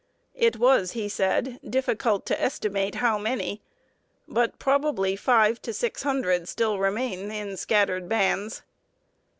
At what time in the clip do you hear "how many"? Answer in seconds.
2.95-3.61